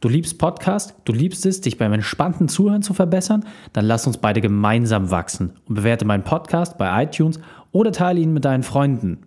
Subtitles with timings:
[0.00, 3.44] Du liebst Podcast, du liebst es, dich beim entspannten Zuhören zu verbessern?
[3.74, 7.38] Dann lass uns beide gemeinsam wachsen und bewerte meinen Podcast bei iTunes
[7.70, 9.18] oder teile ihn mit deinen Freunden.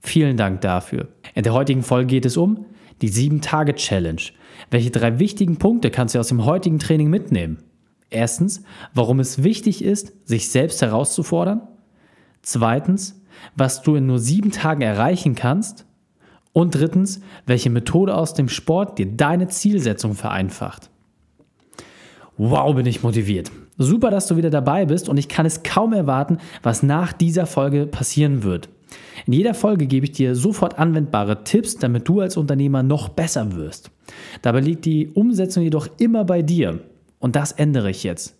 [0.00, 1.06] Vielen Dank dafür.
[1.36, 2.66] In der heutigen Folge geht es um
[3.02, 4.22] die 7-Tage-Challenge.
[4.72, 7.58] Welche drei wichtigen Punkte kannst du aus dem heutigen Training mitnehmen?
[8.10, 8.64] Erstens,
[8.94, 11.68] warum es wichtig ist, sich selbst herauszufordern.
[12.42, 13.22] Zweitens,
[13.54, 15.86] was du in nur sieben Tagen erreichen kannst.
[16.56, 20.88] Und drittens, welche Methode aus dem Sport dir deine Zielsetzung vereinfacht.
[22.38, 23.52] Wow, bin ich motiviert.
[23.76, 27.44] Super, dass du wieder dabei bist und ich kann es kaum erwarten, was nach dieser
[27.44, 28.70] Folge passieren wird.
[29.26, 33.54] In jeder Folge gebe ich dir sofort anwendbare Tipps, damit du als Unternehmer noch besser
[33.54, 33.90] wirst.
[34.40, 36.80] Dabei liegt die Umsetzung jedoch immer bei dir
[37.18, 38.34] und das ändere ich jetzt.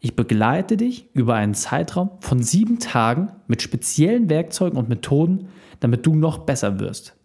[0.00, 5.48] Ich begleite dich über einen Zeitraum von sieben Tagen mit speziellen Werkzeugen und Methoden,
[5.80, 7.17] damit du noch besser wirst.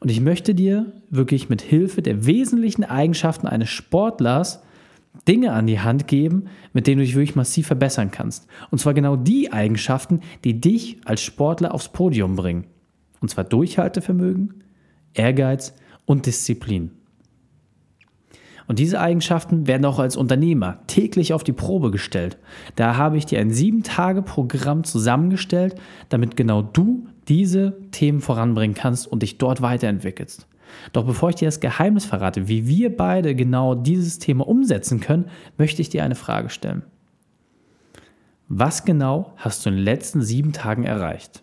[0.00, 4.62] Und ich möchte dir wirklich mit Hilfe der wesentlichen Eigenschaften eines Sportlers
[5.26, 8.46] Dinge an die Hand geben, mit denen du dich wirklich massiv verbessern kannst.
[8.70, 12.66] Und zwar genau die Eigenschaften, die dich als Sportler aufs Podium bringen.
[13.20, 14.62] Und zwar Durchhaltevermögen,
[15.14, 16.90] Ehrgeiz und Disziplin.
[18.68, 22.36] Und diese Eigenschaften werden auch als Unternehmer täglich auf die Probe gestellt.
[22.74, 25.76] Da habe ich dir ein 7-Tage-Programm zusammengestellt,
[26.08, 30.46] damit genau du diese Themen voranbringen kannst und dich dort weiterentwickelst.
[30.92, 35.28] Doch bevor ich dir das Geheimnis verrate, wie wir beide genau dieses Thema umsetzen können,
[35.58, 36.82] möchte ich dir eine Frage stellen.
[38.48, 41.42] Was genau hast du in den letzten sieben Tagen erreicht?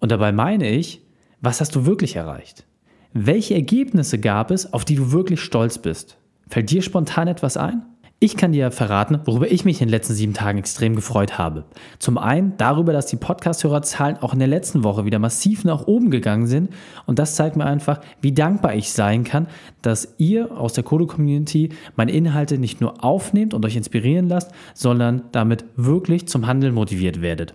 [0.00, 1.02] Und dabei meine ich,
[1.40, 2.66] was hast du wirklich erreicht?
[3.12, 6.16] Welche Ergebnisse gab es, auf die du wirklich stolz bist?
[6.48, 7.82] Fällt dir spontan etwas ein?
[8.24, 11.64] Ich kann dir verraten, worüber ich mich in den letzten sieben Tagen extrem gefreut habe.
[11.98, 16.12] Zum einen darüber, dass die Podcast-Hörerzahlen auch in der letzten Woche wieder massiv nach oben
[16.12, 16.70] gegangen sind.
[17.04, 19.48] Und das zeigt mir einfach, wie dankbar ich sein kann,
[19.82, 25.22] dass ihr aus der Kodo-Community meine Inhalte nicht nur aufnehmt und euch inspirieren lasst, sondern
[25.32, 27.54] damit wirklich zum Handeln motiviert werdet.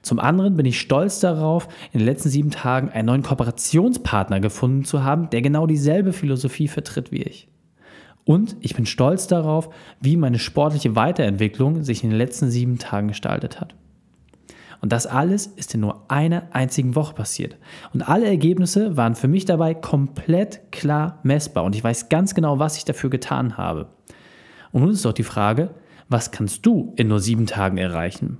[0.00, 4.86] Zum anderen bin ich stolz darauf, in den letzten sieben Tagen einen neuen Kooperationspartner gefunden
[4.86, 7.46] zu haben, der genau dieselbe Philosophie vertritt wie ich.
[8.28, 9.70] Und ich bin stolz darauf,
[10.02, 13.74] wie meine sportliche Weiterentwicklung sich in den letzten sieben Tagen gestaltet hat.
[14.82, 17.56] Und das alles ist in nur einer einzigen Woche passiert.
[17.94, 21.64] Und alle Ergebnisse waren für mich dabei komplett klar messbar.
[21.64, 23.88] Und ich weiß ganz genau, was ich dafür getan habe.
[24.72, 25.70] Und nun ist doch die Frage,
[26.10, 28.36] was kannst du in nur sieben Tagen erreichen?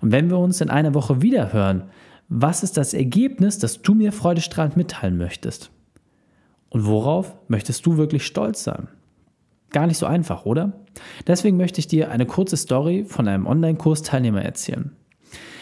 [0.00, 1.90] Und wenn wir uns in einer Woche wieder hören,
[2.28, 5.72] was ist das Ergebnis, das du mir freudestrahlend mitteilen möchtest?
[6.70, 8.86] Und worauf möchtest du wirklich stolz sein?
[9.76, 10.72] Gar nicht so einfach, oder?
[11.26, 14.92] Deswegen möchte ich dir eine kurze Story von einem Online-Kursteilnehmer erzählen.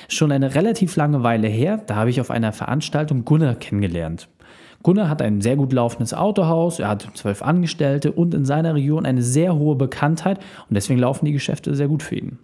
[0.06, 4.28] Schon eine relativ lange Weile her, da habe ich auf einer Veranstaltung Gunnar kennengelernt.
[4.84, 9.04] Gunnar hat ein sehr gut laufendes Autohaus, er hat zwölf Angestellte und in seiner Region
[9.04, 10.38] eine sehr hohe Bekanntheit
[10.68, 12.38] und deswegen laufen die Geschäfte sehr gut für ihn.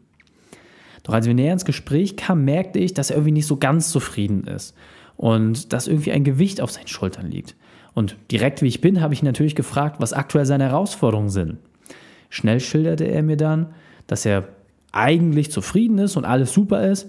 [1.05, 3.91] Doch als wir näher ins Gespräch kamen, merkte ich, dass er irgendwie nicht so ganz
[3.91, 4.75] zufrieden ist
[5.17, 7.55] und dass irgendwie ein Gewicht auf seinen Schultern liegt.
[7.95, 11.59] Und direkt wie ich bin, habe ich natürlich gefragt, was aktuell seine Herausforderungen sind.
[12.29, 13.75] Schnell schilderte er mir dann,
[14.07, 14.49] dass er
[14.93, 17.09] eigentlich zufrieden ist und alles super ist,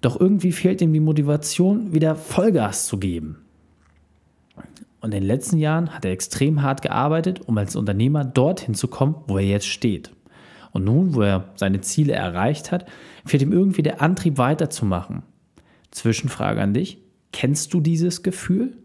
[0.00, 3.38] doch irgendwie fehlt ihm die Motivation, wieder Vollgas zu geben.
[5.00, 8.88] Und in den letzten Jahren hat er extrem hart gearbeitet, um als Unternehmer dorthin zu
[8.88, 10.12] kommen, wo er jetzt steht.
[10.72, 12.86] Und nun, wo er seine Ziele erreicht hat,
[13.24, 15.22] fehlt ihm irgendwie der Antrieb weiterzumachen.
[15.90, 16.98] Zwischenfrage an dich,
[17.32, 18.76] kennst du dieses Gefühl?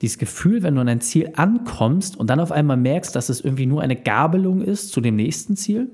[0.00, 3.40] Dieses Gefühl, wenn du an ein Ziel ankommst und dann auf einmal merkst, dass es
[3.40, 5.90] irgendwie nur eine Gabelung ist zu dem nächsten Ziel?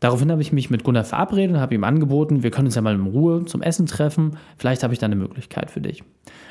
[0.00, 2.82] Daraufhin habe ich mich mit Gunnar verabredet und habe ihm angeboten, wir können uns ja
[2.82, 6.02] mal in Ruhe zum Essen treffen, vielleicht habe ich da eine Möglichkeit für dich.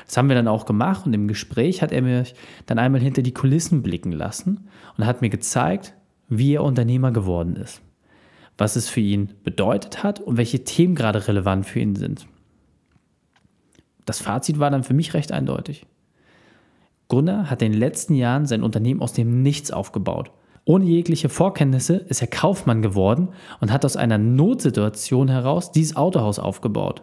[0.06, 2.34] Das haben wir dann auch gemacht und im Gespräch hat er mich
[2.66, 5.94] dann einmal hinter die Kulissen blicken lassen und hat mir gezeigt,
[6.28, 7.80] wie er Unternehmer geworden ist,
[8.58, 12.26] was es für ihn bedeutet hat und welche Themen gerade relevant für ihn sind
[14.04, 15.86] das Fazit war dann für mich recht eindeutig.
[17.08, 20.30] Gunnar hat in den letzten Jahren sein Unternehmen aus dem Nichts aufgebaut.
[20.64, 23.28] Ohne jegliche Vorkenntnisse ist er Kaufmann geworden
[23.60, 27.02] und hat aus einer Notsituation heraus dieses Autohaus aufgebaut.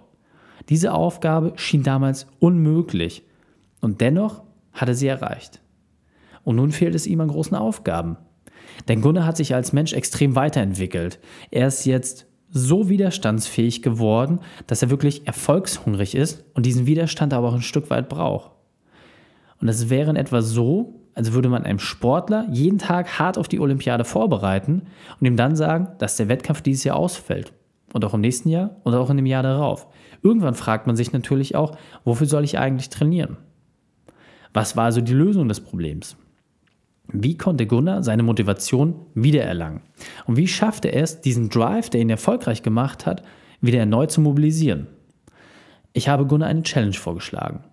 [0.70, 3.24] Diese Aufgabe schien damals unmöglich
[3.80, 4.44] und dennoch
[4.74, 5.62] hat er sie erreicht.
[6.44, 8.18] und nun fehlt es ihm an großen Aufgaben.
[8.88, 11.20] Denn Gunnar hat sich als Mensch extrem weiterentwickelt.
[11.52, 17.50] Er ist jetzt so widerstandsfähig geworden, dass er wirklich erfolgshungrig ist und diesen Widerstand aber
[17.50, 18.52] auch ein Stück weit braucht.
[19.60, 23.48] Und es wäre in etwa so, als würde man einem Sportler jeden Tag hart auf
[23.48, 24.84] die Olympiade vorbereiten
[25.20, 27.54] und ihm dann sagen, dass der Wettkampf dieses Jahr ausfällt.
[27.94, 29.88] Und auch im nächsten Jahr und auch in dem Jahr darauf.
[30.24, 31.76] Irgendwann fragt man sich natürlich auch,
[32.06, 33.38] wofür soll ich eigentlich trainieren?
[34.54, 36.16] Was war also die Lösung des Problems?
[37.08, 39.82] Wie konnte Gunnar seine Motivation wiedererlangen?
[40.26, 43.24] Und wie schaffte er es, diesen Drive, der ihn erfolgreich gemacht hat,
[43.60, 44.88] wieder erneut zu mobilisieren?
[45.94, 47.64] Ich habe Gunnar eine Challenge vorgeschlagen.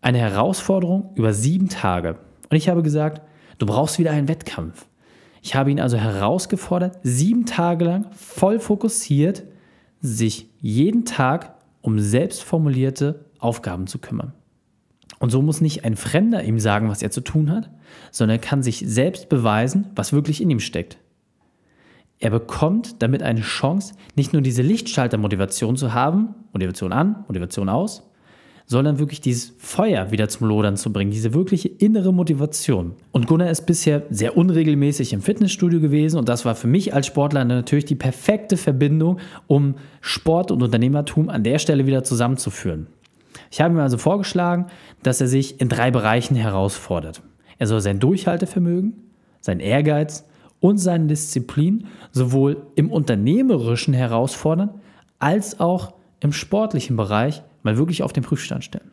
[0.00, 2.18] Eine Herausforderung über sieben Tage.
[2.48, 3.22] Und ich habe gesagt,
[3.58, 4.86] du brauchst wieder einen Wettkampf.
[5.42, 9.42] Ich habe ihn also herausgefordert, sieben Tage lang voll fokussiert,
[10.00, 14.34] sich jeden Tag um selbst formulierte Aufgaben zu kümmern.
[15.20, 17.70] Und so muss nicht ein Fremder ihm sagen, was er zu tun hat,
[18.10, 20.96] sondern er kann sich selbst beweisen, was wirklich in ihm steckt.
[22.18, 28.10] Er bekommt damit eine Chance, nicht nur diese Lichtschalter-Motivation zu haben, Motivation an, Motivation aus,
[28.64, 32.92] sondern wirklich dieses Feuer wieder zum Lodern zu bringen, diese wirkliche innere Motivation.
[33.10, 37.08] Und Gunnar ist bisher sehr unregelmäßig im Fitnessstudio gewesen und das war für mich als
[37.08, 39.18] Sportler natürlich die perfekte Verbindung,
[39.48, 42.86] um Sport und Unternehmertum an der Stelle wieder zusammenzuführen.
[43.50, 44.66] Ich habe ihm also vorgeschlagen,
[45.02, 47.22] dass er sich in drei Bereichen herausfordert.
[47.58, 48.94] Er soll sein Durchhaltevermögen,
[49.40, 50.26] sein Ehrgeiz
[50.60, 54.70] und seine Disziplin sowohl im unternehmerischen herausfordern,
[55.18, 58.90] als auch im sportlichen Bereich mal wirklich auf den Prüfstand stellen.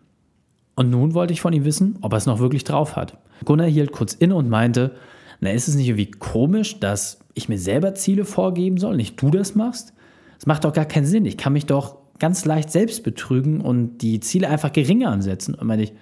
[0.75, 3.17] Und nun wollte ich von ihm wissen, ob er es noch wirklich drauf hat.
[3.45, 4.95] Gunnar hielt kurz inne und meinte,
[5.39, 9.29] na ist es nicht irgendwie komisch, dass ich mir selber Ziele vorgeben soll, nicht du
[9.29, 9.93] das machst?
[10.35, 11.25] Das macht doch gar keinen Sinn.
[11.25, 15.55] Ich kann mich doch ganz leicht selbst betrügen und die Ziele einfach geringer ansetzen.
[15.55, 15.93] Und meine ich,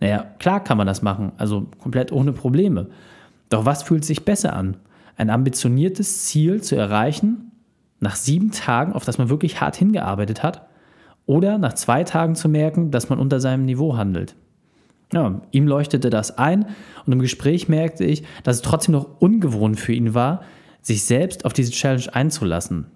[0.00, 2.88] naja, klar kann man das machen, also komplett ohne Probleme.
[3.48, 4.76] Doch was fühlt sich besser an?
[5.16, 7.50] Ein ambitioniertes Ziel zu erreichen,
[8.00, 10.68] nach sieben Tagen, auf das man wirklich hart hingearbeitet hat,
[11.26, 14.36] oder nach zwei Tagen zu merken, dass man unter seinem Niveau handelt.
[15.12, 16.66] Ja, ihm leuchtete das ein
[17.06, 20.42] und im Gespräch merkte ich, dass es trotzdem noch ungewohnt für ihn war,
[20.82, 22.86] sich selbst auf diese Challenge einzulassen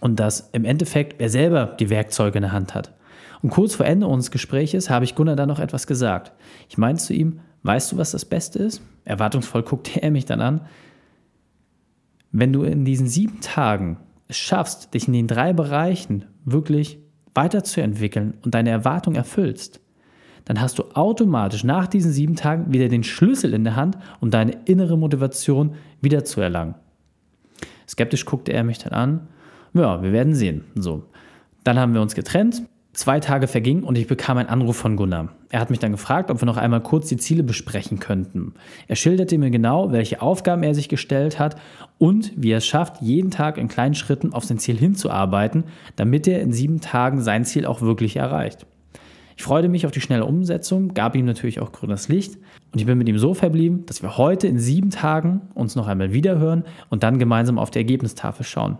[0.00, 2.92] und dass im Endeffekt er selber die Werkzeuge in der Hand hat.
[3.42, 6.32] Und kurz vor Ende unseres Gespräches habe ich Gunnar dann noch etwas gesagt.
[6.68, 8.82] Ich meinte zu ihm, weißt du, was das Beste ist?
[9.04, 10.62] Erwartungsvoll guckte er mich dann an.
[12.32, 13.98] Wenn du in diesen sieben Tagen
[14.28, 16.98] es schaffst, dich in den drei Bereichen wirklich
[17.34, 19.80] weiterzuentwickeln und deine Erwartung erfüllst,
[20.44, 24.30] dann hast du automatisch nach diesen sieben Tagen wieder den Schlüssel in der Hand, um
[24.30, 26.74] deine innere Motivation wiederzuerlangen.
[27.88, 29.28] Skeptisch guckte er mich dann an
[29.74, 30.64] ja, wir werden sehen.
[30.74, 31.04] So.
[31.64, 32.62] Dann haben wir uns getrennt.
[32.92, 35.28] Zwei Tage vergingen und ich bekam einen Anruf von Gunnar.
[35.50, 38.54] Er hat mich dann gefragt, ob wir noch einmal kurz die Ziele besprechen könnten.
[38.88, 41.54] Er schilderte mir genau, welche Aufgaben er sich gestellt hat
[41.98, 45.64] und wie er es schafft, jeden Tag in kleinen Schritten auf sein Ziel hinzuarbeiten,
[45.94, 48.66] damit er in sieben Tagen sein Ziel auch wirklich erreicht.
[49.36, 52.38] Ich freute mich auf die schnelle Umsetzung, gab ihm natürlich auch grünes Licht
[52.72, 55.86] und ich bin mit ihm so verblieben, dass wir heute in sieben Tagen uns noch
[55.86, 58.78] einmal wiederhören und dann gemeinsam auf die Ergebnistafel schauen.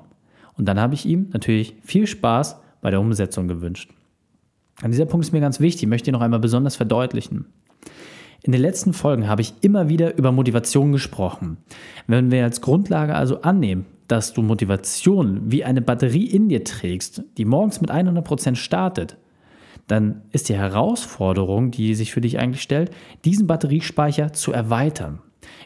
[0.60, 3.90] Und dann habe ich ihm natürlich viel Spaß bei der Umsetzung gewünscht.
[4.82, 7.46] An dieser Punkt ist mir ganz wichtig, möchte ich noch einmal besonders verdeutlichen.
[8.42, 11.56] In den letzten Folgen habe ich immer wieder über Motivation gesprochen.
[12.06, 17.22] Wenn wir als Grundlage also annehmen, dass du Motivation wie eine Batterie in dir trägst,
[17.38, 19.16] die morgens mit 100% startet,
[19.86, 22.90] dann ist die Herausforderung, die sich für dich eigentlich stellt,
[23.24, 25.20] diesen Batteriespeicher zu erweitern.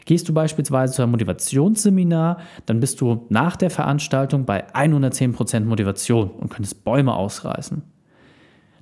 [0.05, 6.29] Gehst du beispielsweise zu einem Motivationsseminar, dann bist du nach der Veranstaltung bei 110% Motivation
[6.29, 7.81] und könntest Bäume ausreißen.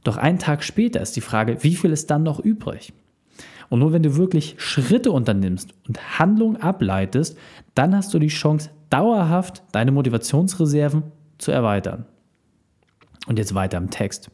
[0.04, 2.94] Doch einen Tag später ist die Frage, wie viel ist dann noch übrig?
[3.70, 7.38] Und nur wenn du wirklich Schritte unternimmst und Handlungen ableitest,
[7.74, 11.04] dann hast du die Chance, dauerhaft deine Motivationsreserven
[11.38, 12.06] zu erweitern.
[13.28, 14.30] Und jetzt weiter im Text.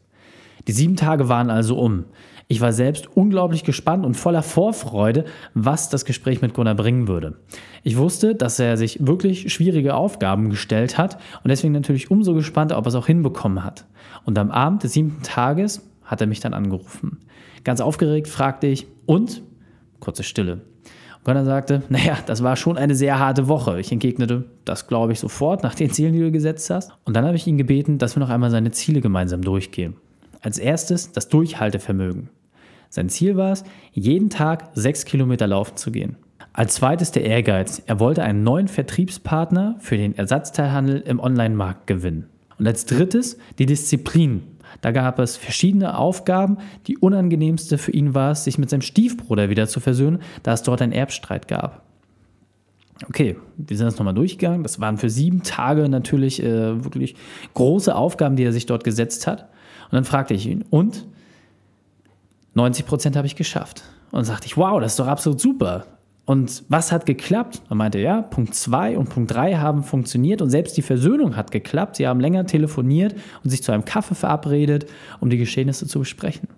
[0.66, 2.04] Die sieben Tage waren also um.
[2.50, 7.36] Ich war selbst unglaublich gespannt und voller Vorfreude, was das Gespräch mit Gunnar bringen würde.
[7.84, 12.76] Ich wusste, dass er sich wirklich schwierige Aufgaben gestellt hat und deswegen natürlich umso gespannter,
[12.76, 13.84] ob er es auch hinbekommen hat.
[14.24, 17.20] Und am Abend des siebten Tages hat er mich dann angerufen.
[17.62, 19.42] Ganz aufgeregt fragte ich, und?
[20.00, 20.62] Kurze Stille.
[21.22, 23.78] Gunnar sagte, naja, das war schon eine sehr harte Woche.
[23.78, 26.90] Ich entgegnete, das glaube ich sofort nach den Zielen, die du gesetzt hast.
[27.04, 29.94] Und dann habe ich ihn gebeten, dass wir noch einmal seine Ziele gemeinsam durchgehen.
[30.40, 32.28] Als erstes das Durchhaltevermögen.
[32.90, 36.16] Sein Ziel war es, jeden Tag sechs Kilometer laufen zu gehen.
[36.52, 37.80] Als zweites der Ehrgeiz.
[37.86, 42.26] Er wollte einen neuen Vertriebspartner für den Ersatzteilhandel im Online-Markt gewinnen.
[42.58, 44.42] Und als drittes die Disziplin.
[44.80, 46.58] Da gab es verschiedene Aufgaben.
[46.88, 50.62] Die unangenehmste für ihn war es, sich mit seinem Stiefbruder wieder zu versöhnen, da es
[50.64, 51.84] dort einen Erbstreit gab.
[53.08, 54.64] Okay, wir sind das nochmal durchgegangen.
[54.64, 57.14] Das waren für sieben Tage natürlich äh, wirklich
[57.54, 59.42] große Aufgaben, die er sich dort gesetzt hat.
[59.84, 61.06] Und dann fragte ich ihn, und
[62.54, 63.82] 90 Prozent habe ich geschafft.
[64.10, 65.86] Und sagte ich, wow, das ist doch absolut super.
[66.24, 67.60] Und was hat geklappt?
[67.70, 71.50] Er meinte, ja, Punkt 2 und Punkt 3 haben funktioniert und selbst die Versöhnung hat
[71.50, 71.96] geklappt.
[71.96, 74.86] Sie haben länger telefoniert und sich zu einem Kaffee verabredet,
[75.18, 76.48] um die Geschehnisse zu besprechen.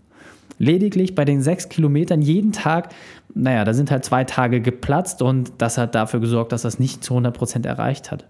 [0.59, 2.91] Lediglich bei den sechs Kilometern jeden Tag,
[3.35, 7.03] naja, da sind halt zwei Tage geplatzt und das hat dafür gesorgt, dass es nicht
[7.03, 8.27] zu 100 Prozent erreicht hat.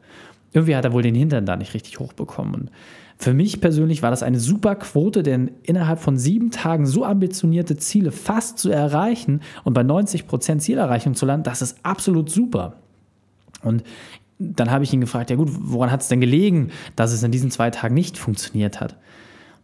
[0.53, 2.55] Irgendwie hat er wohl den Hintern da nicht richtig hochbekommen.
[2.55, 2.71] Und
[3.17, 7.77] für mich persönlich war das eine super Quote, denn innerhalb von sieben Tagen so ambitionierte
[7.77, 12.75] Ziele fast zu erreichen und bei 90% Zielerreichung zu landen, das ist absolut super.
[13.63, 13.85] Und
[14.39, 17.31] dann habe ich ihn gefragt, ja gut, woran hat es denn gelegen, dass es in
[17.31, 18.97] diesen zwei Tagen nicht funktioniert hat?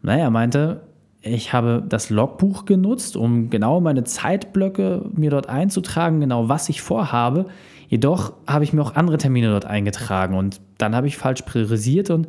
[0.02, 0.82] Naja, er meinte,
[1.20, 6.80] ich habe das Logbuch genutzt, um genau meine Zeitblöcke mir dort einzutragen, genau was ich
[6.80, 7.46] vorhabe.
[7.88, 12.10] Jedoch habe ich mir auch andere Termine dort eingetragen und dann habe ich falsch priorisiert
[12.10, 12.28] und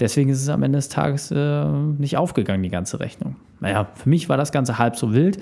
[0.00, 3.36] Deswegen ist es am Ende des Tages äh, nicht aufgegangen, die ganze Rechnung.
[3.60, 5.38] Naja, für mich war das Ganze halb so wild,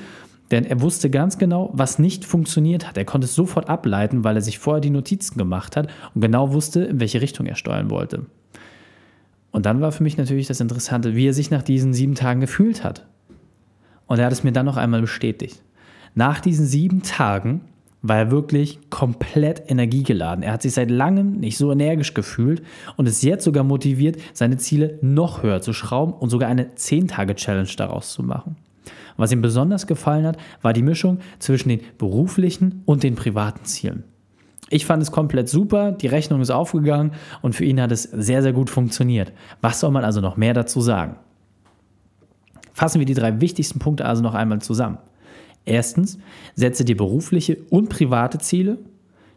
[0.50, 2.96] denn er wusste ganz genau, was nicht funktioniert hat.
[2.96, 6.52] Er konnte es sofort ableiten, weil er sich vorher die Notizen gemacht hat und genau
[6.52, 8.26] wusste, in welche Richtung er steuern wollte.
[9.50, 12.40] Und dann war für mich natürlich das Interessante, wie er sich nach diesen sieben Tagen
[12.40, 13.06] gefühlt hat.
[14.06, 15.62] Und er hat es mir dann noch einmal bestätigt.
[16.14, 17.62] Nach diesen sieben Tagen
[18.08, 20.42] war er wirklich komplett energiegeladen.
[20.42, 22.62] Er hat sich seit langem nicht so energisch gefühlt
[22.96, 27.70] und ist jetzt sogar motiviert, seine Ziele noch höher zu schrauben und sogar eine 10-Tage-Challenge
[27.76, 28.56] daraus zu machen.
[29.16, 34.04] Was ihm besonders gefallen hat, war die Mischung zwischen den beruflichen und den privaten Zielen.
[34.68, 38.42] Ich fand es komplett super, die Rechnung ist aufgegangen und für ihn hat es sehr,
[38.42, 39.32] sehr gut funktioniert.
[39.60, 41.16] Was soll man also noch mehr dazu sagen?
[42.72, 44.98] Fassen wir die drei wichtigsten Punkte also noch einmal zusammen.
[45.66, 46.18] Erstens,
[46.54, 48.78] setze dir berufliche und private Ziele.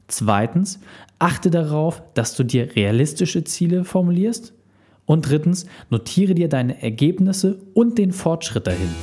[0.08, 0.80] Zweitens,
[1.18, 4.54] achte darauf, dass du dir realistische Ziele formulierst.
[5.06, 8.94] Und drittens, notiere dir deine Ergebnisse und den Fortschritt dahin.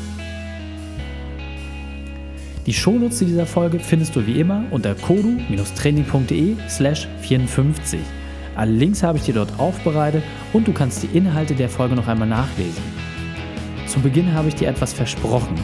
[2.64, 8.00] Die Shownotes dieser Folge findest du wie immer unter kodu-training.de slash 54.
[8.56, 12.08] Alle Links habe ich dir dort aufbereitet und du kannst die Inhalte der Folge noch
[12.08, 12.82] einmal nachlesen.
[13.86, 15.54] Zu Beginn habe ich dir etwas versprochen.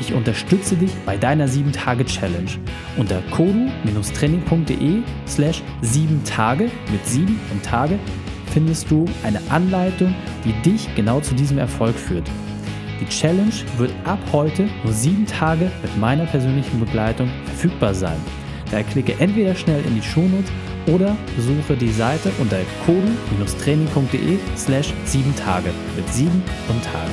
[0.00, 2.50] Ich unterstütze dich bei deiner 7-Tage-Challenge.
[2.96, 7.98] Unter kodu-training.de slash 7 Tage mit 7 und Tage
[8.52, 12.28] findest du eine Anleitung, die dich genau zu diesem Erfolg führt.
[13.00, 18.16] Die Challenge wird ab heute nur 7 Tage mit meiner persönlichen Begleitung verfügbar sein.
[18.70, 20.50] Daher klicke entweder schnell in die Shownotes
[20.86, 26.30] oder besuche die Seite unter kodu-training.de slash 7 Tage mit 7
[26.68, 27.12] und Tage.